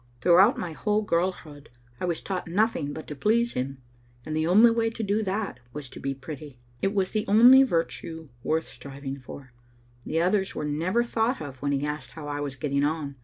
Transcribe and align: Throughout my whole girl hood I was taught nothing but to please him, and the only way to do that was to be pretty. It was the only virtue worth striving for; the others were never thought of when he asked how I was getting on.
Throughout 0.21 0.57
my 0.57 0.71
whole 0.71 1.03
girl 1.03 1.31
hood 1.31 1.69
I 1.99 2.05
was 2.05 2.23
taught 2.23 2.47
nothing 2.47 2.91
but 2.91 3.05
to 3.05 3.15
please 3.15 3.53
him, 3.53 3.77
and 4.25 4.35
the 4.35 4.47
only 4.47 4.71
way 4.71 4.89
to 4.89 5.03
do 5.03 5.21
that 5.21 5.59
was 5.73 5.89
to 5.89 5.99
be 5.99 6.15
pretty. 6.15 6.57
It 6.81 6.95
was 6.95 7.11
the 7.11 7.23
only 7.27 7.61
virtue 7.61 8.29
worth 8.41 8.65
striving 8.65 9.19
for; 9.19 9.53
the 10.03 10.19
others 10.19 10.55
were 10.55 10.65
never 10.65 11.03
thought 11.03 11.39
of 11.39 11.61
when 11.61 11.71
he 11.71 11.85
asked 11.85 12.13
how 12.13 12.27
I 12.27 12.39
was 12.39 12.55
getting 12.55 12.83
on. 12.83 13.15